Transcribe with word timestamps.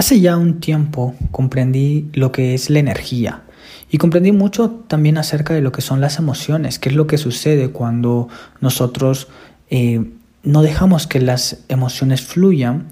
Hace 0.00 0.18
ya 0.18 0.38
un 0.38 0.60
tiempo 0.60 1.14
comprendí 1.30 2.08
lo 2.14 2.32
que 2.32 2.54
es 2.54 2.70
la 2.70 2.78
energía 2.78 3.42
y 3.90 3.98
comprendí 3.98 4.32
mucho 4.32 4.70
también 4.88 5.18
acerca 5.18 5.52
de 5.52 5.60
lo 5.60 5.72
que 5.72 5.82
son 5.82 6.00
las 6.00 6.18
emociones, 6.18 6.78
qué 6.78 6.88
es 6.88 6.94
lo 6.94 7.06
que 7.06 7.18
sucede 7.18 7.68
cuando 7.68 8.30
nosotros 8.62 9.28
eh, 9.68 10.02
no 10.42 10.62
dejamos 10.62 11.06
que 11.06 11.20
las 11.20 11.64
emociones 11.68 12.22
fluyan, 12.22 12.86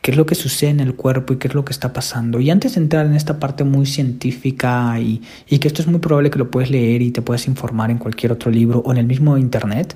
qué 0.00 0.12
es 0.12 0.16
lo 0.16 0.24
que 0.24 0.34
sucede 0.34 0.70
en 0.70 0.80
el 0.80 0.94
cuerpo 0.94 1.34
y 1.34 1.36
qué 1.36 1.48
es 1.48 1.54
lo 1.54 1.66
que 1.66 1.72
está 1.72 1.92
pasando. 1.92 2.40
Y 2.40 2.48
antes 2.48 2.76
de 2.76 2.80
entrar 2.80 3.04
en 3.04 3.12
esta 3.12 3.38
parte 3.38 3.64
muy 3.64 3.84
científica 3.84 4.98
y, 4.98 5.20
y 5.50 5.58
que 5.58 5.68
esto 5.68 5.82
es 5.82 5.86
muy 5.86 6.00
probable 6.00 6.30
que 6.30 6.38
lo 6.38 6.50
puedes 6.50 6.70
leer 6.70 7.02
y 7.02 7.10
te 7.10 7.20
puedes 7.20 7.46
informar 7.46 7.90
en 7.90 7.98
cualquier 7.98 8.32
otro 8.32 8.50
libro 8.50 8.78
o 8.86 8.90
en 8.90 8.96
el 8.96 9.06
mismo 9.06 9.36
internet, 9.36 9.94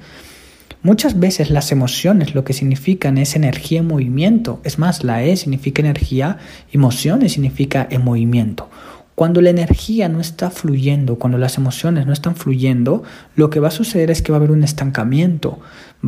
Muchas 0.86 1.18
veces 1.18 1.50
las 1.50 1.72
emociones 1.72 2.36
lo 2.36 2.44
que 2.44 2.52
significan 2.52 3.18
es 3.18 3.34
energía 3.34 3.80
en 3.80 3.88
movimiento. 3.88 4.60
Es 4.62 4.78
más, 4.78 5.02
la 5.02 5.24
E 5.24 5.36
significa 5.36 5.82
energía, 5.82 6.38
emociones 6.70 7.32
significa 7.32 7.88
en 7.90 8.04
movimiento. 8.04 8.70
Cuando 9.16 9.40
la 9.40 9.50
energía 9.50 10.08
no 10.08 10.20
está 10.20 10.48
fluyendo, 10.48 11.16
cuando 11.16 11.38
las 11.38 11.58
emociones 11.58 12.06
no 12.06 12.12
están 12.12 12.36
fluyendo, 12.36 13.02
lo 13.34 13.50
que 13.50 13.58
va 13.58 13.66
a 13.66 13.72
suceder 13.72 14.12
es 14.12 14.22
que 14.22 14.30
va 14.30 14.36
a 14.36 14.38
haber 14.38 14.52
un 14.52 14.62
estancamiento. 14.62 15.58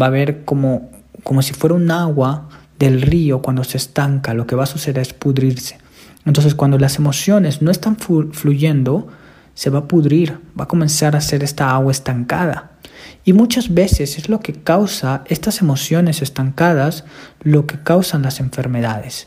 Va 0.01 0.06
a 0.06 0.11
haber 0.11 0.45
como, 0.45 0.92
como 1.25 1.42
si 1.42 1.55
fuera 1.55 1.75
un 1.75 1.91
agua 1.91 2.48
del 2.79 3.03
río 3.03 3.42
cuando 3.42 3.65
se 3.65 3.79
estanca. 3.79 4.33
Lo 4.33 4.47
que 4.47 4.55
va 4.55 4.62
a 4.62 4.67
suceder 4.67 5.03
es 5.03 5.12
pudrirse. 5.12 5.79
Entonces, 6.25 6.55
cuando 6.55 6.79
las 6.79 6.98
emociones 6.98 7.62
no 7.62 7.73
están 7.73 7.97
fluyendo, 7.97 9.09
se 9.59 9.71
va 9.71 9.80
a 9.80 9.89
pudrir, 9.89 10.39
va 10.57 10.67
a 10.67 10.69
comenzar 10.69 11.17
a 11.17 11.21
ser 11.21 11.43
esta 11.43 11.73
agua 11.73 11.91
estancada. 11.91 12.71
Y 13.25 13.33
muchas 13.33 13.75
veces 13.75 14.17
es 14.17 14.29
lo 14.29 14.39
que 14.39 14.53
causa 14.53 15.25
estas 15.27 15.61
emociones 15.61 16.23
estancadas, 16.23 17.05
lo 17.43 17.67
que 17.67 17.83
causan 17.83 18.23
las 18.23 18.39
enfermedades. 18.39 19.27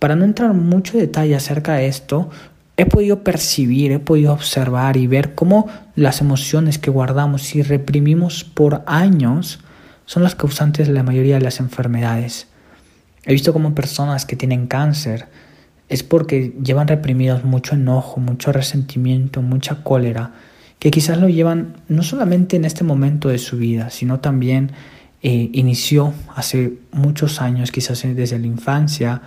Para 0.00 0.16
no 0.16 0.24
entrar 0.24 0.52
mucho 0.52 0.98
detalle 0.98 1.36
acerca 1.36 1.74
de 1.74 1.86
esto, 1.86 2.28
he 2.76 2.86
podido 2.86 3.22
percibir, 3.22 3.92
he 3.92 4.00
podido 4.00 4.32
observar 4.32 4.96
y 4.96 5.06
ver 5.06 5.36
cómo 5.36 5.68
las 5.94 6.20
emociones 6.20 6.80
que 6.80 6.90
guardamos 6.90 7.54
y 7.54 7.62
reprimimos 7.62 8.42
por 8.42 8.82
años 8.86 9.60
son 10.06 10.24
las 10.24 10.34
causantes 10.34 10.88
de 10.88 10.94
la 10.94 11.04
mayoría 11.04 11.36
de 11.36 11.44
las 11.44 11.60
enfermedades. 11.60 12.48
He 13.24 13.32
visto 13.32 13.52
cómo 13.52 13.76
personas 13.76 14.26
que 14.26 14.34
tienen 14.34 14.66
cáncer 14.66 15.28
es 15.90 16.04
porque 16.04 16.54
llevan 16.62 16.86
reprimidos 16.86 17.44
mucho 17.44 17.74
enojo, 17.74 18.20
mucho 18.20 18.52
resentimiento, 18.52 19.42
mucha 19.42 19.82
cólera, 19.82 20.32
que 20.78 20.90
quizás 20.92 21.18
lo 21.18 21.28
llevan 21.28 21.74
no 21.88 22.04
solamente 22.04 22.56
en 22.56 22.64
este 22.64 22.84
momento 22.84 23.28
de 23.28 23.38
su 23.38 23.58
vida, 23.58 23.90
sino 23.90 24.20
también 24.20 24.70
eh, 25.20 25.50
inició 25.52 26.14
hace 26.34 26.74
muchos 26.92 27.42
años, 27.42 27.72
quizás 27.72 28.02
desde 28.02 28.38
la 28.38 28.46
infancia, 28.46 29.20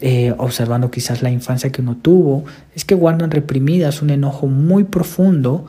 eh, 0.00 0.34
observando 0.36 0.90
quizás 0.90 1.22
la 1.22 1.30
infancia 1.30 1.70
que 1.70 1.80
uno 1.80 1.96
tuvo, 1.96 2.44
es 2.74 2.84
que 2.84 2.96
guardan 2.96 3.30
reprimidas 3.30 4.02
un 4.02 4.10
enojo 4.10 4.48
muy 4.48 4.84
profundo 4.84 5.66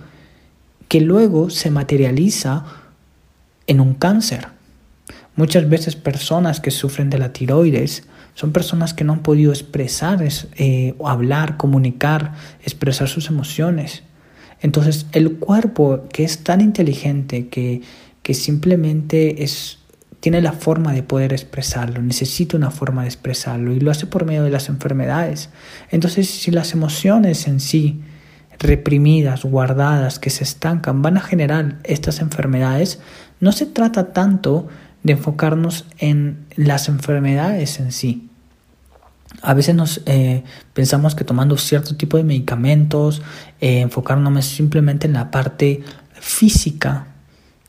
que 0.87 0.99
luego 0.99 1.51
se 1.51 1.69
materializa 1.69 2.65
en 3.67 3.79
un 3.79 3.93
cáncer. 3.93 4.47
Muchas 5.35 5.69
veces 5.69 5.95
personas 5.95 6.59
que 6.59 6.71
sufren 6.71 7.11
de 7.11 7.19
la 7.19 7.33
tiroides 7.33 8.07
son 8.37 8.51
personas 8.51 8.93
que 8.93 9.03
no 9.03 9.13
han 9.13 9.23
podido 9.23 9.51
expresar, 9.51 10.23
eh, 10.57 10.93
hablar, 11.03 11.57
comunicar, 11.57 12.33
expresar 12.61 13.07
sus 13.07 13.29
emociones. 13.29 14.03
Entonces 14.61 15.07
el 15.11 15.37
cuerpo 15.37 16.03
que 16.13 16.23
es 16.23 16.43
tan 16.43 16.61
inteligente 16.61 17.47
que, 17.47 17.81
que 18.21 18.35
simplemente 18.35 19.43
es, 19.43 19.79
tiene 20.19 20.39
la 20.41 20.51
forma 20.51 20.93
de 20.93 21.01
poder 21.01 21.33
expresarlo, 21.33 21.99
necesita 22.03 22.55
una 22.55 22.69
forma 22.69 23.01
de 23.01 23.07
expresarlo 23.07 23.73
y 23.73 23.79
lo 23.79 23.89
hace 23.89 24.05
por 24.05 24.23
medio 24.25 24.43
de 24.43 24.51
las 24.51 24.69
enfermedades. 24.69 25.49
Entonces 25.89 26.29
si 26.29 26.51
las 26.51 26.73
emociones 26.73 27.47
en 27.47 27.59
sí, 27.59 28.01
reprimidas, 28.59 29.45
guardadas, 29.45 30.19
que 30.19 30.29
se 30.29 30.43
estancan, 30.43 31.01
van 31.01 31.17
a 31.17 31.21
generar 31.21 31.79
estas 31.85 32.19
enfermedades, 32.19 32.99
no 33.39 33.51
se 33.51 33.65
trata 33.65 34.13
tanto 34.13 34.67
de 35.01 35.13
enfocarnos 35.13 35.85
en 35.97 36.45
las 36.55 36.87
enfermedades 36.87 37.79
en 37.79 37.91
sí, 37.91 38.26
a 39.41 39.53
veces 39.53 39.75
nos 39.75 40.01
eh, 40.05 40.43
pensamos 40.73 41.15
que 41.15 41.23
tomando 41.23 41.57
cierto 41.57 41.95
tipo 41.95 42.17
de 42.17 42.23
medicamentos, 42.23 43.21
eh, 43.61 43.81
enfocándonos 43.81 44.45
simplemente 44.45 45.07
en 45.07 45.13
la 45.13 45.31
parte 45.31 45.83
física, 46.13 47.07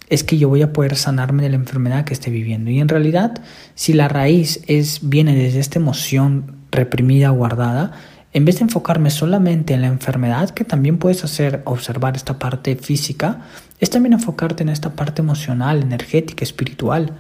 es 0.09 0.25
que 0.25 0.39
yo 0.39 0.49
voy 0.49 0.63
a 0.63 0.73
poder 0.73 0.97
sanarme 0.97 1.43
de 1.43 1.51
la 1.51 1.57
enfermedad 1.57 2.05
que 2.05 2.15
esté 2.15 2.31
viviendo. 2.31 2.71
Y 2.71 2.81
en 2.81 2.89
realidad, 2.89 3.43
si 3.75 3.93
la 3.93 4.09
raíz 4.09 4.63
es, 4.67 5.01
viene 5.03 5.35
desde 5.35 5.61
esta 5.61 5.79
emoción 5.79 6.57
reprimida, 6.71 7.29
guardada, 7.31 7.93
en 8.33 8.45
vez 8.45 8.59
de 8.59 8.65
enfocarme 8.65 9.11
solamente 9.11 9.75
en 9.75 9.83
la 9.83 9.89
enfermedad, 9.89 10.51
que 10.51 10.65
también 10.65 10.99
puedes 10.99 11.25
hacer 11.25 11.63
observar 11.65 12.17
esta 12.17 12.39
parte 12.39 12.77
física, 12.77 13.43
es 13.81 13.91
también 13.91 14.15
enfocarte 14.15 14.63
en 14.63 14.69
esta 14.71 14.91
parte 14.91 15.23
emocional, 15.23 15.83
energética, 15.83 16.45
espiritual 16.45 17.13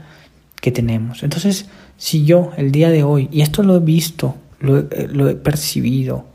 que 0.60 0.72
tenemos. 0.72 1.22
Entonces, 1.22 1.66
si 1.96 2.24
yo 2.24 2.52
el 2.56 2.72
día 2.72 2.90
de 2.90 3.02
hoy, 3.02 3.28
y 3.32 3.42
esto 3.42 3.62
lo 3.62 3.76
he 3.76 3.80
visto, 3.80 4.36
lo, 4.60 4.78
eh, 4.78 5.08
lo 5.10 5.28
he 5.28 5.34
percibido, 5.34 6.26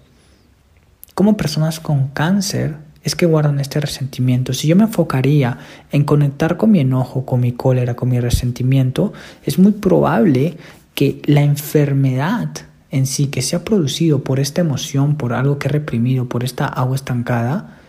como 1.13 1.37
personas 1.37 1.79
con 1.79 2.07
cáncer 2.09 2.75
es 3.03 3.15
que 3.15 3.25
guardan 3.25 3.59
este 3.59 3.79
resentimiento. 3.79 4.53
Si 4.53 4.67
yo 4.67 4.75
me 4.75 4.83
enfocaría 4.83 5.57
en 5.91 6.05
conectar 6.05 6.57
con 6.57 6.71
mi 6.71 6.79
enojo, 6.79 7.25
con 7.25 7.41
mi 7.41 7.51
cólera, 7.51 7.95
con 7.95 8.09
mi 8.09 8.19
resentimiento, 8.19 9.13
es 9.43 9.59
muy 9.59 9.73
probable 9.73 10.57
que 10.95 11.21
la 11.25 11.41
enfermedad 11.41 12.49
en 12.91 13.07
sí 13.07 13.27
que 13.27 13.41
se 13.41 13.55
ha 13.55 13.65
producido 13.65 14.23
por 14.23 14.39
esta 14.39 14.61
emoción, 14.61 15.15
por 15.15 15.33
algo 15.33 15.57
que 15.59 15.67
he 15.67 15.71
reprimido, 15.71 16.29
por 16.29 16.43
esta 16.43 16.67
agua 16.67 16.95
estancada, 16.95 17.79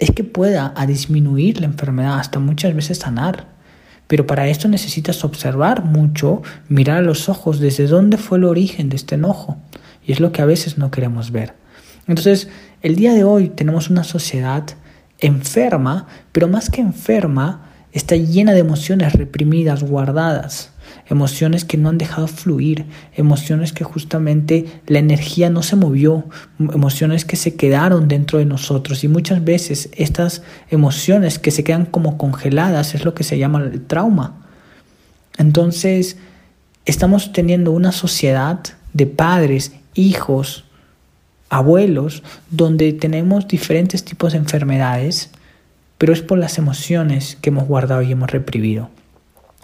es 0.00 0.10
que 0.10 0.24
pueda 0.24 0.74
a 0.76 0.86
disminuir 0.86 1.60
la 1.60 1.66
enfermedad, 1.66 2.18
hasta 2.18 2.40
muchas 2.40 2.74
veces 2.74 2.98
sanar. 2.98 3.53
Pero 4.06 4.26
para 4.26 4.48
esto 4.48 4.68
necesitas 4.68 5.24
observar 5.24 5.84
mucho, 5.84 6.42
mirar 6.68 6.98
a 6.98 7.02
los 7.02 7.28
ojos 7.28 7.58
desde 7.58 7.86
dónde 7.86 8.18
fue 8.18 8.38
el 8.38 8.44
origen 8.44 8.88
de 8.88 8.96
este 8.96 9.14
enojo. 9.14 9.56
Y 10.06 10.12
es 10.12 10.20
lo 10.20 10.32
que 10.32 10.42
a 10.42 10.46
veces 10.46 10.76
no 10.76 10.90
queremos 10.90 11.30
ver. 11.30 11.54
Entonces, 12.06 12.48
el 12.82 12.96
día 12.96 13.14
de 13.14 13.24
hoy 13.24 13.48
tenemos 13.48 13.88
una 13.88 14.04
sociedad 14.04 14.64
enferma, 15.18 16.06
pero 16.32 16.48
más 16.48 16.68
que 16.68 16.82
enferma, 16.82 17.63
está 17.94 18.16
llena 18.16 18.52
de 18.52 18.58
emociones 18.58 19.14
reprimidas, 19.14 19.82
guardadas. 19.82 20.70
Emociones 21.08 21.64
que 21.64 21.76
no 21.76 21.88
han 21.88 21.98
dejado 21.98 22.26
fluir, 22.26 22.86
emociones 23.14 23.72
que 23.72 23.84
justamente 23.84 24.66
la 24.86 24.98
energía 24.98 25.48
no 25.48 25.62
se 25.62 25.76
movió, 25.76 26.24
emociones 26.58 27.24
que 27.24 27.36
se 27.36 27.54
quedaron 27.54 28.08
dentro 28.08 28.38
de 28.38 28.46
nosotros. 28.46 29.04
Y 29.04 29.08
muchas 29.08 29.44
veces 29.44 29.90
estas 29.92 30.42
emociones 30.70 31.38
que 31.38 31.50
se 31.50 31.62
quedan 31.62 31.86
como 31.86 32.18
congeladas 32.18 32.94
es 32.94 33.04
lo 33.04 33.14
que 33.14 33.22
se 33.22 33.38
llama 33.38 33.60
el 33.60 33.80
trauma. 33.82 34.34
Entonces, 35.38 36.16
estamos 36.86 37.32
teniendo 37.32 37.70
una 37.70 37.92
sociedad 37.92 38.60
de 38.92 39.06
padres, 39.06 39.72
hijos, 39.94 40.64
abuelos, 41.48 42.22
donde 42.50 42.92
tenemos 42.92 43.46
diferentes 43.46 44.04
tipos 44.04 44.32
de 44.32 44.38
enfermedades, 44.38 45.30
pero 46.04 46.12
es 46.12 46.20
por 46.20 46.36
las 46.36 46.58
emociones 46.58 47.38
que 47.40 47.48
hemos 47.48 47.66
guardado 47.66 48.02
y 48.02 48.12
hemos 48.12 48.30
reprimido. 48.30 48.90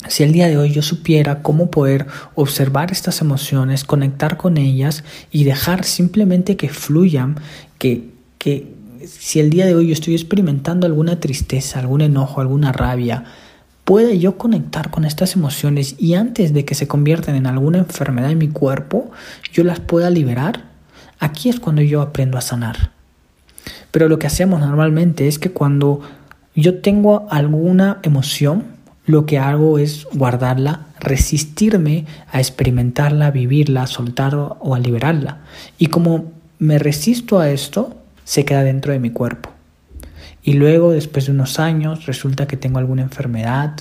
Si 0.08 0.22
el 0.22 0.32
día 0.32 0.48
de 0.48 0.56
hoy 0.56 0.70
yo 0.70 0.80
supiera 0.80 1.42
cómo 1.42 1.70
poder 1.70 2.06
observar 2.34 2.90
estas 2.92 3.20
emociones, 3.20 3.84
conectar 3.84 4.38
con 4.38 4.56
ellas 4.56 5.04
y 5.30 5.44
dejar 5.44 5.84
simplemente 5.84 6.56
que 6.56 6.70
fluyan, 6.70 7.36
que, 7.76 8.08
que 8.38 8.72
si 9.06 9.38
el 9.38 9.50
día 9.50 9.66
de 9.66 9.74
hoy 9.74 9.88
yo 9.88 9.92
estoy 9.92 10.14
experimentando 10.14 10.86
alguna 10.86 11.20
tristeza, 11.20 11.78
algún 11.78 12.00
enojo, 12.00 12.40
alguna 12.40 12.72
rabia, 12.72 13.24
pueda 13.84 14.14
yo 14.14 14.38
conectar 14.38 14.90
con 14.90 15.04
estas 15.04 15.36
emociones 15.36 15.94
y 15.98 16.14
antes 16.14 16.54
de 16.54 16.64
que 16.64 16.74
se 16.74 16.88
conviertan 16.88 17.34
en 17.34 17.46
alguna 17.46 17.76
enfermedad 17.76 18.30
en 18.30 18.38
mi 18.38 18.48
cuerpo, 18.48 19.10
yo 19.52 19.62
las 19.62 19.78
pueda 19.78 20.08
liberar, 20.08 20.70
aquí 21.18 21.50
es 21.50 21.60
cuando 21.60 21.82
yo 21.82 22.00
aprendo 22.00 22.38
a 22.38 22.40
sanar. 22.40 22.92
Pero 23.90 24.08
lo 24.08 24.18
que 24.18 24.26
hacemos 24.26 24.60
normalmente 24.60 25.28
es 25.28 25.38
que 25.38 25.50
cuando 25.50 26.00
yo 26.54 26.80
tengo 26.80 27.26
alguna 27.30 27.98
emoción, 28.02 28.64
lo 29.06 29.26
que 29.26 29.38
hago 29.38 29.78
es 29.78 30.06
guardarla, 30.12 30.86
resistirme 31.00 32.06
a 32.30 32.38
experimentarla, 32.38 33.30
vivirla, 33.30 33.84
a 33.84 33.86
soltar 33.86 34.34
o 34.34 34.74
a 34.74 34.78
liberarla. 34.78 35.38
Y 35.78 35.86
como 35.86 36.32
me 36.58 36.78
resisto 36.78 37.40
a 37.40 37.50
esto, 37.50 37.96
se 38.24 38.44
queda 38.44 38.62
dentro 38.62 38.92
de 38.92 39.00
mi 39.00 39.10
cuerpo. 39.10 39.50
Y 40.42 40.54
luego, 40.54 40.92
después 40.92 41.26
de 41.26 41.32
unos 41.32 41.58
años, 41.58 42.06
resulta 42.06 42.46
que 42.46 42.56
tengo 42.56 42.78
alguna 42.78 43.02
enfermedad. 43.02 43.76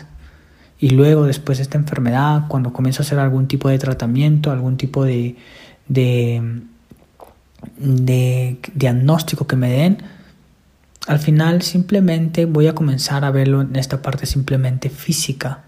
Y 0.80 0.89
luego, 0.89 1.25
después 1.25 1.57
de 1.57 1.63
esta 1.63 1.77
enfermedad, 1.77 2.44
cuando 2.48 2.74
comienzo 2.74 3.01
a 3.01 3.06
hacer 3.06 3.19
algún 3.19 3.48
tipo 3.48 3.69
de 3.69 3.77
tratamiento, 3.77 4.51
algún 4.51 4.77
tipo 4.77 5.04
de, 5.04 5.36
de, 5.88 6.62
de 7.77 8.57
diagnóstico 8.74 9.48
que 9.48 9.56
me 9.56 9.69
den, 9.69 9.98
al 11.09 11.17
final 11.17 11.63
simplemente 11.63 12.45
voy 12.45 12.67
a 12.67 12.75
comenzar 12.75 13.25
a 13.25 13.31
verlo 13.31 13.61
en 13.61 13.75
esta 13.75 14.00
parte 14.00 14.27
simplemente 14.27 14.91
física, 14.91 15.63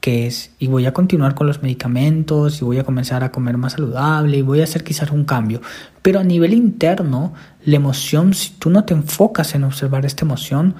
qué 0.00 0.26
es 0.26 0.50
y 0.58 0.66
voy 0.66 0.86
a 0.86 0.92
continuar 0.92 1.36
con 1.36 1.46
los 1.46 1.62
medicamentos 1.62 2.60
y 2.60 2.64
voy 2.64 2.80
a 2.80 2.82
comenzar 2.82 3.22
a 3.22 3.30
comer 3.30 3.58
más 3.58 3.74
saludable 3.74 4.38
y 4.38 4.42
voy 4.42 4.62
a 4.62 4.64
hacer 4.64 4.82
quizás 4.82 5.12
un 5.12 5.24
cambio. 5.24 5.60
Pero 6.02 6.18
a 6.18 6.24
nivel 6.24 6.52
interno, 6.52 7.32
la 7.64 7.76
emoción, 7.76 8.34
si 8.34 8.54
tú 8.58 8.68
no 8.70 8.84
te 8.84 8.92
enfocas 8.92 9.54
en 9.54 9.62
observar 9.62 10.04
esta 10.04 10.24
emoción, 10.24 10.74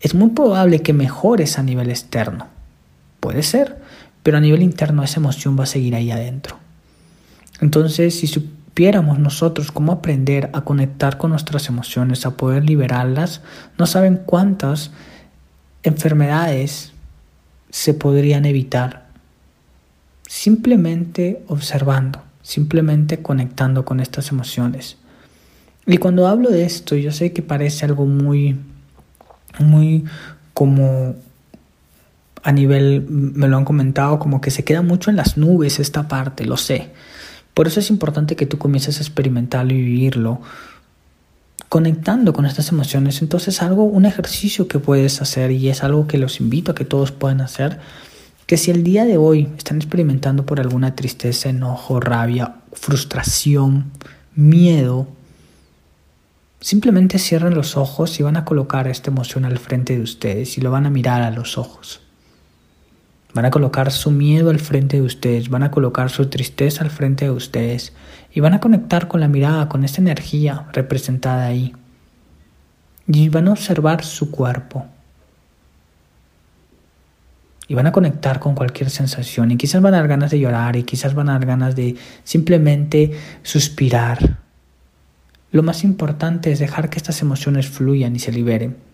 es 0.00 0.14
muy 0.14 0.30
probable 0.30 0.80
que 0.80 0.94
mejores 0.94 1.58
a 1.58 1.62
nivel 1.62 1.90
externo. 1.90 2.46
Puede 3.20 3.42
ser, 3.42 3.76
pero 4.22 4.38
a 4.38 4.40
nivel 4.40 4.62
interno 4.62 5.02
esa 5.02 5.20
emoción 5.20 5.54
va 5.58 5.64
a 5.64 5.66
seguir 5.66 5.94
ahí 5.96 6.10
adentro. 6.10 6.56
Entonces, 7.60 8.18
si 8.18 8.26
supiéramos 8.76 9.18
nosotros 9.18 9.72
cómo 9.72 9.90
aprender 9.90 10.50
a 10.52 10.60
conectar 10.60 11.16
con 11.16 11.30
nuestras 11.30 11.70
emociones, 11.70 12.26
a 12.26 12.36
poder 12.36 12.62
liberarlas, 12.62 13.40
no 13.78 13.86
saben 13.86 14.20
cuántas 14.26 14.90
enfermedades 15.82 16.92
se 17.70 17.94
podrían 17.94 18.44
evitar 18.44 19.06
simplemente 20.28 21.42
observando, 21.48 22.20
simplemente 22.42 23.22
conectando 23.22 23.86
con 23.86 23.98
estas 23.98 24.30
emociones. 24.30 24.98
Y 25.86 25.96
cuando 25.96 26.26
hablo 26.26 26.50
de 26.50 26.64
esto, 26.64 26.96
yo 26.96 27.12
sé 27.12 27.32
que 27.32 27.40
parece 27.40 27.86
algo 27.86 28.04
muy, 28.04 28.58
muy 29.58 30.04
como 30.52 31.14
a 32.42 32.52
nivel, 32.52 33.06
me 33.08 33.48
lo 33.48 33.56
han 33.56 33.64
comentado, 33.64 34.18
como 34.18 34.42
que 34.42 34.50
se 34.50 34.64
queda 34.64 34.82
mucho 34.82 35.08
en 35.08 35.16
las 35.16 35.38
nubes 35.38 35.80
esta 35.80 36.08
parte, 36.08 36.44
lo 36.44 36.58
sé. 36.58 36.90
Por 37.56 37.68
eso 37.68 37.80
es 37.80 37.88
importante 37.88 38.36
que 38.36 38.44
tú 38.44 38.58
comiences 38.58 38.98
a 38.98 39.00
experimentarlo 39.00 39.72
y 39.72 39.80
vivirlo, 39.80 40.42
conectando 41.70 42.34
con 42.34 42.44
estas 42.44 42.68
emociones. 42.68 43.22
Entonces 43.22 43.62
algo, 43.62 43.84
un 43.84 44.04
ejercicio 44.04 44.68
que 44.68 44.78
puedes 44.78 45.22
hacer 45.22 45.50
y 45.52 45.70
es 45.70 45.82
algo 45.82 46.06
que 46.06 46.18
los 46.18 46.38
invito 46.38 46.72
a 46.72 46.74
que 46.74 46.84
todos 46.84 47.12
puedan 47.12 47.40
hacer, 47.40 47.80
que 48.44 48.58
si 48.58 48.70
el 48.72 48.84
día 48.84 49.06
de 49.06 49.16
hoy 49.16 49.48
están 49.56 49.78
experimentando 49.78 50.44
por 50.44 50.60
alguna 50.60 50.94
tristeza, 50.94 51.48
enojo, 51.48 51.98
rabia, 51.98 52.56
frustración, 52.74 53.90
miedo, 54.34 55.08
simplemente 56.60 57.18
cierren 57.18 57.54
los 57.54 57.78
ojos 57.78 58.20
y 58.20 58.22
van 58.22 58.36
a 58.36 58.44
colocar 58.44 58.86
esta 58.86 59.10
emoción 59.10 59.46
al 59.46 59.58
frente 59.58 59.96
de 59.96 60.02
ustedes 60.02 60.58
y 60.58 60.60
lo 60.60 60.70
van 60.70 60.84
a 60.84 60.90
mirar 60.90 61.22
a 61.22 61.30
los 61.30 61.56
ojos. 61.56 62.05
Van 63.36 63.44
a 63.44 63.50
colocar 63.50 63.92
su 63.92 64.10
miedo 64.10 64.48
al 64.48 64.60
frente 64.60 64.96
de 64.96 65.02
ustedes, 65.02 65.50
van 65.50 65.62
a 65.62 65.70
colocar 65.70 66.08
su 66.08 66.24
tristeza 66.30 66.82
al 66.82 66.88
frente 66.88 67.26
de 67.26 67.30
ustedes 67.32 67.92
y 68.32 68.40
van 68.40 68.54
a 68.54 68.60
conectar 68.60 69.08
con 69.08 69.20
la 69.20 69.28
mirada, 69.28 69.68
con 69.68 69.84
esa 69.84 70.00
energía 70.00 70.68
representada 70.72 71.44
ahí. 71.44 71.74
Y 73.06 73.28
van 73.28 73.48
a 73.48 73.52
observar 73.52 74.02
su 74.04 74.30
cuerpo. 74.30 74.86
Y 77.68 77.74
van 77.74 77.86
a 77.86 77.92
conectar 77.92 78.40
con 78.40 78.54
cualquier 78.54 78.88
sensación. 78.88 79.50
Y 79.50 79.58
quizás 79.58 79.82
van 79.82 79.92
a 79.92 79.98
dar 79.98 80.08
ganas 80.08 80.30
de 80.30 80.40
llorar 80.40 80.74
y 80.76 80.84
quizás 80.84 81.12
van 81.12 81.28
a 81.28 81.32
dar 81.32 81.44
ganas 81.44 81.76
de 81.76 81.94
simplemente 82.24 83.12
suspirar. 83.42 84.38
Lo 85.52 85.62
más 85.62 85.84
importante 85.84 86.52
es 86.52 86.58
dejar 86.58 86.88
que 86.88 86.96
estas 86.96 87.20
emociones 87.20 87.68
fluyan 87.68 88.16
y 88.16 88.18
se 88.18 88.32
liberen. 88.32 88.85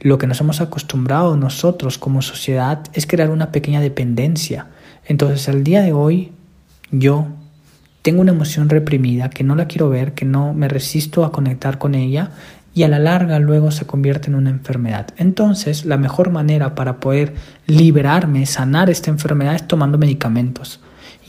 Lo 0.00 0.18
que 0.18 0.26
nos 0.26 0.40
hemos 0.40 0.60
acostumbrado 0.60 1.36
nosotros 1.36 1.98
como 1.98 2.22
sociedad 2.22 2.84
es 2.92 3.06
crear 3.06 3.30
una 3.30 3.52
pequeña 3.52 3.80
dependencia. 3.80 4.68
Entonces, 5.06 5.48
al 5.48 5.64
día 5.64 5.82
de 5.82 5.92
hoy, 5.92 6.32
yo 6.90 7.28
tengo 8.02 8.20
una 8.20 8.32
emoción 8.32 8.68
reprimida 8.68 9.30
que 9.30 9.42
no 9.44 9.56
la 9.56 9.66
quiero 9.66 9.88
ver, 9.88 10.14
que 10.14 10.24
no 10.24 10.54
me 10.54 10.68
resisto 10.68 11.24
a 11.24 11.32
conectar 11.32 11.78
con 11.78 11.94
ella 11.94 12.30
y 12.76 12.82
a 12.82 12.88
la 12.88 12.98
larga 12.98 13.38
luego 13.38 13.70
se 13.70 13.86
convierte 13.86 14.28
en 14.28 14.34
una 14.34 14.50
enfermedad. 14.50 15.08
Entonces, 15.16 15.86
la 15.86 15.96
mejor 15.96 16.30
manera 16.30 16.74
para 16.74 17.00
poder 17.00 17.34
liberarme, 17.66 18.44
sanar 18.44 18.90
esta 18.90 19.10
enfermedad 19.10 19.54
es 19.54 19.66
tomando 19.66 19.96
medicamentos. 19.96 20.80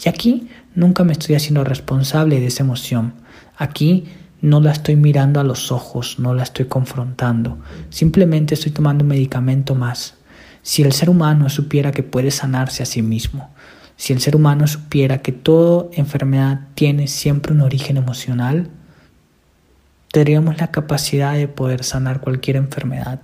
Y 0.04 0.10
aquí 0.10 0.50
nunca 0.76 1.04
me 1.06 1.14
estoy 1.14 1.36
haciendo 1.36 1.64
responsable 1.64 2.40
de 2.40 2.48
esa 2.48 2.64
emoción. 2.64 3.14
Aquí 3.58 4.06
no 4.42 4.60
la 4.62 4.72
estoy 4.72 4.96
mirando 4.96 5.40
a 5.40 5.44
los 5.44 5.72
ojos, 5.72 6.20
no 6.20 6.34
la 6.34 6.44
estoy 6.44 6.66
confrontando, 6.66 7.58
simplemente 7.90 8.54
estoy 8.54 8.72
tomando 8.72 9.04
un 9.04 9.10
medicamento 9.10 9.76
más. 9.76 10.16
Si 10.62 10.84
el 10.84 10.92
ser 10.92 11.10
humano 11.10 11.50
supiera 11.50 11.92
que 11.92 12.04
puede 12.04 12.30
sanarse 12.32 12.84
a 12.84 12.86
sí 12.86 13.02
mismo, 13.02 13.50
si 13.96 14.14
el 14.14 14.22
ser 14.22 14.36
humano 14.36 14.68
supiera 14.68 15.24
que 15.24 15.32
toda 15.32 15.88
enfermedad 15.94 16.62
tiene 16.76 17.08
siempre 17.08 17.54
un 17.54 17.62
origen 17.62 17.98
emocional, 17.98 18.70
tendríamos 20.12 20.60
la 20.60 20.72
capacidad 20.72 21.34
de 21.34 21.48
poder 21.48 21.84
sanar 21.84 22.22
cualquier 22.22 22.58
enfermedad. 22.58 23.20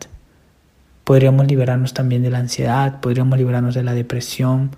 Podríamos 1.04 1.48
liberarnos 1.48 1.94
también 1.94 2.24
de 2.24 2.32
la 2.32 2.40
ansiedad, 2.40 3.02
podríamos 3.02 3.38
liberarnos 3.38 3.76
de 3.76 3.84
la 3.84 3.94
depresión, 3.94 4.72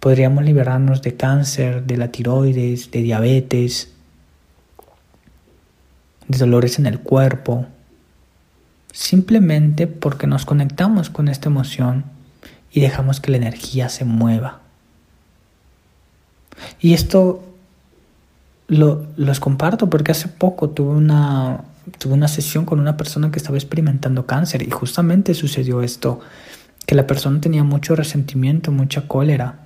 podríamos 0.00 0.44
liberarnos 0.44 1.02
de 1.02 1.14
cáncer, 1.14 1.84
de 1.84 1.96
la 1.96 2.10
tiroides, 2.10 2.90
de 2.90 3.02
diabetes, 3.02 3.93
de 6.28 6.38
dolores 6.38 6.78
en 6.78 6.86
el 6.86 7.00
cuerpo, 7.00 7.66
simplemente 8.92 9.86
porque 9.86 10.26
nos 10.26 10.44
conectamos 10.44 11.10
con 11.10 11.28
esta 11.28 11.48
emoción 11.48 12.04
y 12.70 12.80
dejamos 12.80 13.20
que 13.20 13.30
la 13.30 13.36
energía 13.36 13.88
se 13.88 14.04
mueva. 14.04 14.60
Y 16.80 16.94
esto 16.94 17.42
lo, 18.68 19.06
los 19.16 19.40
comparto 19.40 19.90
porque 19.90 20.12
hace 20.12 20.28
poco 20.28 20.70
tuve 20.70 20.94
una, 20.94 21.64
tuve 21.98 22.14
una 22.14 22.28
sesión 22.28 22.64
con 22.64 22.80
una 22.80 22.96
persona 22.96 23.30
que 23.30 23.38
estaba 23.38 23.56
experimentando 23.56 24.26
cáncer 24.26 24.62
y 24.62 24.70
justamente 24.70 25.34
sucedió 25.34 25.82
esto, 25.82 26.20
que 26.86 26.94
la 26.94 27.06
persona 27.06 27.40
tenía 27.40 27.64
mucho 27.64 27.96
resentimiento, 27.96 28.72
mucha 28.72 29.08
cólera. 29.08 29.60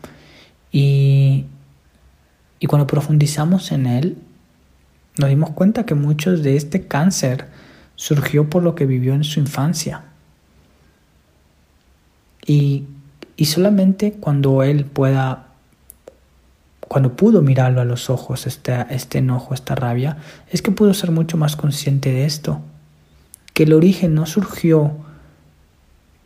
Y, 0.71 1.47
y 2.61 2.67
cuando 2.67 2.87
profundizamos 2.87 3.73
en 3.73 3.87
él, 3.87 4.19
nos 5.19 5.29
dimos 5.29 5.51
cuenta 5.51 5.87
que 5.87 5.95
muchos 5.95 6.43
de 6.43 6.57
este 6.57 6.87
cáncer 6.87 7.47
surgió 7.97 8.49
por 8.49 8.63
lo 8.63 8.75
que 8.75 8.87
vivió 8.87 9.15
en 9.15 9.25
su 9.25 9.41
infancia. 9.41 10.03
Y, 12.47 12.85
y 13.37 13.45
solamente 13.47 14.13
cuando 14.13 14.63
él 14.63 14.85
pueda, 14.85 15.49
cuando 16.81 17.17
pudo 17.17 17.43
mirarlo 17.43 17.81
a 17.81 17.85
los 17.85 18.09
ojos, 18.11 18.47
este, 18.47 18.87
este 18.91 19.19
enojo, 19.19 19.55
esta 19.55 19.75
rabia, 19.75 20.19
es 20.51 20.63
que 20.63 20.71
pudo 20.71 20.95
ser 20.95 21.11
mucho 21.11 21.37
más 21.37 21.57
consciente 21.57 22.11
de 22.11 22.25
esto. 22.25 22.61
Que 23.53 23.65
el 23.65 23.73
origen 23.73 24.15
no 24.15 24.27
surgió 24.27 24.93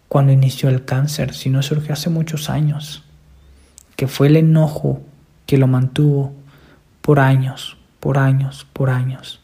cuando 0.09 0.33
inició 0.33 0.69
el 0.69 0.85
cáncer, 0.85 1.35
sino 1.35 1.63
surgió 1.63 1.95
hace 1.95 2.11
muchos 2.11 2.51
años. 2.51 3.03
Que 3.97 4.07
fue 4.07 4.29
el 4.29 4.37
enojo 4.37 5.01
que 5.47 5.59
lo 5.59 5.67
mantuvo 5.67 6.35
por 7.01 7.19
años, 7.19 7.77
por 8.03 8.19
años, 8.19 8.67
por 8.73 8.91
años, 8.91 9.39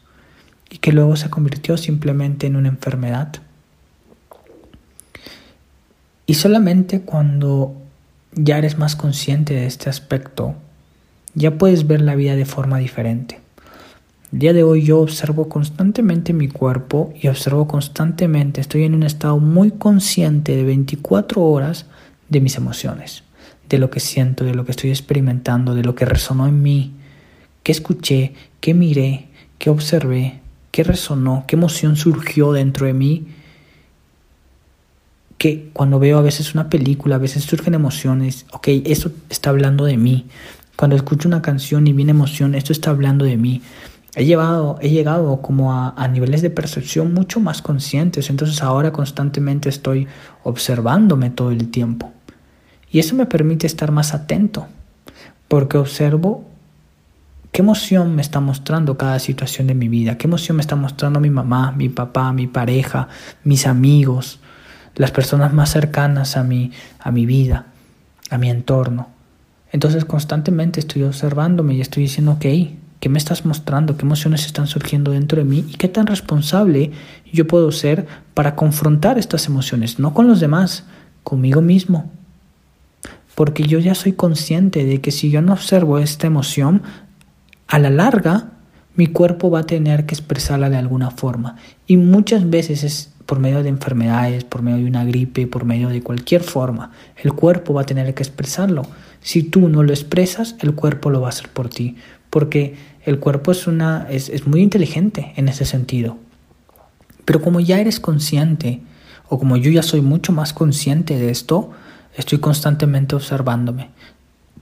y 0.69 0.79
que 0.79 0.91
luego 0.91 1.15
se 1.15 1.29
convirtió 1.29 1.77
simplemente 1.77 2.45
en 2.45 2.57
una 2.57 2.67
enfermedad. 2.67 3.37
Y 6.25 6.33
solamente 6.33 6.99
cuando 6.99 7.73
ya 8.33 8.57
eres 8.57 8.77
más 8.77 8.97
consciente 8.97 9.53
de 9.53 9.65
este 9.65 9.89
aspecto, 9.89 10.55
ya 11.35 11.57
puedes 11.57 11.87
ver 11.87 12.01
la 12.01 12.15
vida 12.15 12.35
de 12.35 12.43
forma 12.43 12.79
diferente. 12.79 13.39
El 14.33 14.39
día 14.39 14.51
de 14.51 14.63
hoy 14.63 14.83
yo 14.83 14.99
observo 14.99 15.47
constantemente 15.47 16.33
mi 16.33 16.49
cuerpo 16.49 17.13
y 17.15 17.29
observo 17.29 17.65
constantemente, 17.65 18.59
estoy 18.59 18.83
en 18.83 18.93
un 18.93 19.03
estado 19.03 19.39
muy 19.39 19.71
consciente 19.71 20.57
de 20.57 20.65
24 20.65 21.41
horas 21.41 21.85
de 22.27 22.41
mis 22.41 22.57
emociones, 22.57 23.23
de 23.69 23.77
lo 23.77 23.89
que 23.89 24.01
siento, 24.01 24.43
de 24.43 24.53
lo 24.53 24.65
que 24.65 24.71
estoy 24.71 24.89
experimentando, 24.89 25.75
de 25.75 25.83
lo 25.83 25.95
que 25.95 26.03
resonó 26.03 26.45
en 26.45 26.61
mí, 26.61 26.98
escuché, 27.71 28.33
qué 28.59 28.73
miré, 28.73 29.27
qué 29.57 29.69
observé, 29.69 30.39
qué 30.71 30.83
resonó, 30.83 31.43
qué 31.47 31.55
emoción 31.55 31.95
surgió 31.95 32.51
dentro 32.51 32.85
de 32.85 32.93
mí. 32.93 33.27
Que 35.37 35.69
cuando 35.73 35.99
veo 35.99 36.17
a 36.17 36.21
veces 36.21 36.53
una 36.53 36.69
película, 36.69 37.15
a 37.15 37.19
veces 37.19 37.43
surgen 37.43 37.73
emociones, 37.73 38.45
ok, 38.51 38.67
esto 38.85 39.11
está 39.29 39.51
hablando 39.51 39.85
de 39.85 39.97
mí. 39.97 40.27
Cuando 40.75 40.95
escucho 40.95 41.27
una 41.27 41.41
canción 41.41 41.87
y 41.87 41.93
viene 41.93 42.11
emoción, 42.11 42.55
esto 42.55 42.73
está 42.73 42.89
hablando 42.89 43.25
de 43.25 43.37
mí. 43.37 43.61
He, 44.15 44.25
llevado, 44.25 44.79
he 44.81 44.89
llegado 44.89 45.41
como 45.41 45.73
a, 45.73 45.93
a 45.95 46.07
niveles 46.07 46.41
de 46.41 46.49
percepción 46.49 47.13
mucho 47.13 47.39
más 47.39 47.61
conscientes, 47.61 48.29
entonces 48.29 48.61
ahora 48.61 48.91
constantemente 48.91 49.69
estoy 49.69 50.07
observándome 50.43 51.29
todo 51.29 51.51
el 51.51 51.69
tiempo. 51.69 52.11
Y 52.91 52.99
eso 52.99 53.15
me 53.15 53.25
permite 53.25 53.67
estar 53.67 53.91
más 53.91 54.13
atento, 54.13 54.67
porque 55.47 55.77
observo 55.77 56.48
¿Qué 57.51 57.61
emoción 57.63 58.15
me 58.15 58.21
está 58.21 58.39
mostrando 58.39 58.97
cada 58.97 59.19
situación 59.19 59.67
de 59.67 59.73
mi 59.73 59.87
vida? 59.87 60.17
¿Qué 60.17 60.27
emoción 60.27 60.57
me 60.57 60.61
está 60.61 60.75
mostrando 60.75 61.19
mi 61.19 61.29
mamá, 61.29 61.71
mi 61.71 61.89
papá, 61.89 62.31
mi 62.31 62.47
pareja, 62.47 63.07
mis 63.43 63.65
amigos, 63.65 64.39
las 64.95 65.11
personas 65.11 65.51
más 65.53 65.71
cercanas 65.71 66.37
a 66.37 66.43
mí, 66.43 66.71
a 66.99 67.11
mi 67.11 67.25
vida, 67.25 67.67
a 68.29 68.37
mi 68.37 68.49
entorno? 68.49 69.09
Entonces 69.71 70.05
constantemente 70.05 70.79
estoy 70.79 71.03
observándome 71.03 71.75
y 71.75 71.81
estoy 71.81 72.03
diciendo, 72.03 72.33
ok, 72.33 72.45
¿qué 72.99 73.09
me 73.09 73.17
estás 73.17 73.45
mostrando? 73.45 73.97
¿Qué 73.97 74.05
emociones 74.05 74.45
están 74.45 74.67
surgiendo 74.67 75.11
dentro 75.11 75.39
de 75.39 75.45
mí? 75.45 75.65
¿Y 75.69 75.75
qué 75.75 75.87
tan 75.87 76.07
responsable 76.07 76.91
yo 77.31 77.47
puedo 77.47 77.71
ser 77.71 78.07
para 78.33 78.55
confrontar 78.55 79.17
estas 79.17 79.47
emociones? 79.47 79.99
No 79.99 80.13
con 80.13 80.27
los 80.27 80.39
demás, 80.39 80.85
conmigo 81.23 81.61
mismo. 81.61 82.11
Porque 83.35 83.63
yo 83.63 83.79
ya 83.79 83.95
soy 83.95 84.13
consciente 84.13 84.85
de 84.85 85.01
que 85.01 85.11
si 85.11 85.29
yo 85.29 85.41
no 85.41 85.53
observo 85.53 85.99
esta 85.99 86.27
emoción, 86.27 86.81
a 87.69 87.79
la 87.79 87.89
larga 87.89 88.49
mi 88.95 89.07
cuerpo 89.07 89.49
va 89.49 89.59
a 89.59 89.65
tener 89.65 90.05
que 90.05 90.15
expresarla 90.15 90.69
de 90.69 90.75
alguna 90.75 91.11
forma. 91.11 91.55
Y 91.87 91.95
muchas 91.95 92.49
veces 92.49 92.83
es 92.83 93.13
por 93.25 93.39
medio 93.39 93.63
de 93.63 93.69
enfermedades, 93.69 94.43
por 94.43 94.61
medio 94.61 94.79
de 94.79 94.85
una 94.85 95.05
gripe, 95.05 95.47
por 95.47 95.63
medio 95.63 95.87
de 95.87 96.01
cualquier 96.01 96.41
forma. 96.41 96.91
El 97.15 97.31
cuerpo 97.31 97.73
va 97.73 97.83
a 97.83 97.85
tener 97.85 98.13
que 98.13 98.23
expresarlo. 98.23 98.81
Si 99.21 99.43
tú 99.43 99.69
no 99.69 99.83
lo 99.83 99.93
expresas, 99.93 100.55
el 100.59 100.73
cuerpo 100.73 101.11
lo 101.11 101.21
va 101.21 101.27
a 101.27 101.29
hacer 101.29 101.47
por 101.49 101.69
ti. 101.69 101.95
Porque 102.29 102.75
el 103.05 103.19
cuerpo 103.19 103.51
es, 103.51 103.67
una, 103.67 104.07
es, 104.09 104.27
es 104.29 104.47
muy 104.47 104.61
inteligente 104.61 105.31
en 105.37 105.47
ese 105.47 105.63
sentido. 105.63 106.17
Pero 107.23 107.41
como 107.41 107.59
ya 107.59 107.79
eres 107.79 107.99
consciente, 107.99 108.81
o 109.29 109.37
como 109.37 109.55
yo 109.55 109.71
ya 109.71 109.83
soy 109.83 110.01
mucho 110.01 110.33
más 110.33 110.51
consciente 110.51 111.17
de 111.17 111.29
esto, 111.29 111.69
estoy 112.15 112.39
constantemente 112.39 113.15
observándome, 113.15 113.91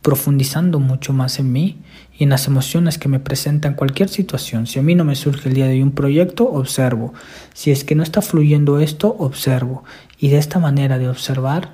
profundizando 0.08 0.80
mucho 0.80 1.12
más 1.12 1.38
en 1.38 1.52
mí 1.52 1.82
y 2.18 2.24
en 2.24 2.30
las 2.30 2.48
emociones 2.48 2.98
que 2.98 3.10
me 3.10 3.20
presentan 3.20 3.74
cualquier 3.74 4.08
situación. 4.08 4.66
Si 4.66 4.80
a 4.80 4.82
mí 4.82 4.96
no 4.96 5.04
me 5.04 5.16
surge 5.16 5.50
el 5.50 5.56
día 5.56 5.66
de 5.66 5.74
hoy 5.74 5.82
un 5.82 5.92
proyecto, 5.92 6.50
observo. 6.50 7.14
Si 7.54 7.72
es 7.72 7.84
que 7.84 7.94
no 7.94 8.04
está 8.04 8.22
fluyendo 8.22 8.80
esto, 8.80 9.14
observo. 9.20 9.84
Y 10.18 10.30
de 10.30 10.38
esta 10.38 10.60
manera 10.60 10.98
de 10.98 11.10
observar 11.10 11.72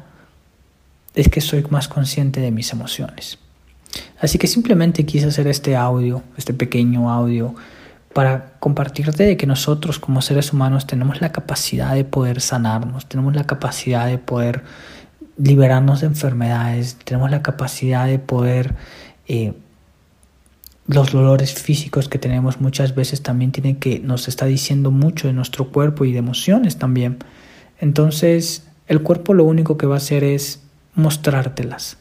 es 1.13 1.29
que 1.29 1.41
soy 1.41 1.63
más 1.69 1.87
consciente 1.87 2.39
de 2.39 2.49
mis 2.49 2.73
emociones. 2.73 3.37
Así 4.19 4.39
que 4.39 4.47
simplemente 4.47 5.05
quise 5.05 5.27
hacer 5.27 5.45
este 5.45 5.75
audio, 5.75 6.23
este 6.35 6.55
pequeño 6.55 7.11
audio, 7.11 7.53
para 8.13 8.53
compartirte 8.59 9.25
de 9.25 9.37
que 9.37 9.45
nosotros 9.45 9.99
como 9.99 10.23
seres 10.23 10.53
humanos 10.53 10.87
tenemos 10.87 11.21
la 11.21 11.31
capacidad 11.31 11.93
de 11.93 12.03
poder 12.03 12.41
sanarnos, 12.41 13.07
tenemos 13.07 13.35
la 13.35 13.43
capacidad 13.43 14.07
de 14.07 14.17
poder 14.17 14.63
liberarnos 15.37 16.01
de 16.01 16.07
enfermedades, 16.07 16.97
tenemos 17.03 17.31
la 17.31 17.41
capacidad 17.41 18.07
de 18.07 18.19
poder... 18.19 18.75
Eh, 19.27 19.53
los 20.85 21.13
dolores 21.13 21.53
físicos 21.53 22.09
que 22.09 22.19
tenemos 22.19 22.59
muchas 22.59 22.93
veces 22.93 23.21
también 23.21 23.53
tienen 23.53 23.77
que 23.77 23.99
nos 23.99 24.27
está 24.27 24.45
diciendo 24.45 24.91
mucho 24.91 25.27
de 25.27 25.33
nuestro 25.33 25.71
cuerpo 25.71 26.03
y 26.03 26.11
de 26.11 26.19
emociones 26.19 26.77
también. 26.77 27.19
Entonces, 27.79 28.67
el 28.87 29.01
cuerpo 29.01 29.33
lo 29.33 29.45
único 29.45 29.77
que 29.77 29.85
va 29.85 29.95
a 29.95 29.97
hacer 29.97 30.23
es 30.23 30.61
mostrártelas. 30.95 31.97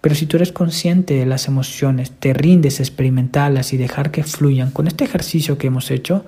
Pero 0.00 0.14
si 0.14 0.24
tú 0.26 0.38
eres 0.38 0.50
consciente 0.50 1.14
de 1.14 1.26
las 1.26 1.46
emociones, 1.46 2.10
te 2.10 2.32
rindes 2.32 2.80
a 2.80 2.82
experimentarlas 2.82 3.74
y 3.74 3.76
dejar 3.76 4.10
que 4.10 4.24
fluyan, 4.24 4.70
con 4.70 4.86
este 4.86 5.04
ejercicio 5.04 5.58
que 5.58 5.66
hemos 5.66 5.90
hecho, 5.90 6.24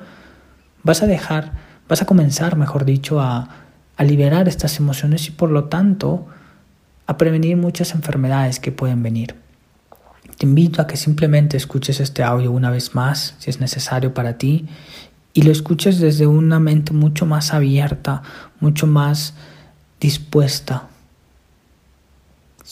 vas 0.83 1.03
a 1.03 1.07
dejar, 1.07 1.53
vas 1.89 2.03
a 2.03 2.07
comenzar, 2.07 2.57
mejor 2.57 2.85
dicho, 2.85 3.19
a, 3.21 3.49
a 3.97 4.05
liberar 4.05 4.49
estas 4.49 4.79
emociones 4.79 5.29
y 5.29 5.31
por 5.31 5.51
lo 5.51 5.65
tanto 5.65 6.27
a 7.07 7.17
prevenir 7.17 7.57
muchas 7.57 7.95
enfermedades 7.95 8.61
que 8.61 8.73
pueden 8.73 9.03
venir. 9.03 9.35
Te 10.39 10.47
invito 10.47 10.81
a 10.81 10.87
que 10.87 10.97
simplemente 10.97 11.57
escuches 11.57 12.01
este 12.01 12.23
audio 12.23 12.53
una 12.53 12.71
vez 12.71 12.95
más, 12.95 13.35
si 13.39 13.51
es 13.51 13.61
necesario 13.61 14.15
para 14.15 14.39
ti, 14.39 14.67
y 15.35 15.43
lo 15.43 15.53
escuches 15.53 15.99
desde 15.99 16.27
una 16.27 16.61
mente 16.61 16.93
mucho 16.93 17.27
más 17.27 17.55
abierta, 17.55 18.23
mucho 18.61 18.87
más 18.87 19.35
dispuesta 20.01 20.89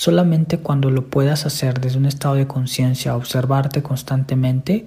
Solamente 0.00 0.60
cuando 0.60 0.90
lo 0.90 1.10
puedas 1.10 1.44
hacer 1.44 1.78
desde 1.78 1.98
un 1.98 2.06
estado 2.06 2.36
de 2.36 2.46
conciencia, 2.46 3.16
observarte 3.16 3.82
constantemente 3.82 4.86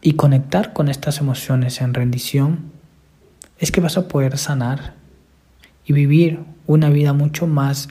y 0.00 0.14
conectar 0.14 0.72
con 0.72 0.88
estas 0.88 1.18
emociones 1.18 1.82
en 1.82 1.92
rendición, 1.92 2.72
es 3.64 3.72
que 3.72 3.80
vas 3.80 3.96
a 3.96 4.08
poder 4.08 4.36
sanar 4.36 4.92
y 5.86 5.94
vivir 5.94 6.40
una 6.66 6.90
vida 6.90 7.14
mucho 7.14 7.46
más 7.46 7.88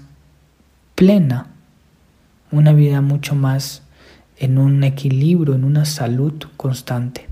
plena, 0.93 1.47
una 2.51 2.73
vida 2.73 3.01
mucho 3.01 3.33
más 3.33 3.81
en 4.37 4.59
un 4.59 4.83
equilibrio, 4.83 5.55
en 5.55 5.63
una 5.63 5.85
salud 5.85 6.33
constante, 6.57 7.27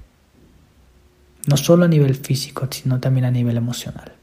no 1.45 1.55
solo 1.55 1.85
a 1.85 1.87
nivel 1.87 2.15
físico, 2.15 2.67
sino 2.71 2.99
también 2.99 3.25
a 3.25 3.31
nivel 3.31 3.57
emocional. 3.57 4.13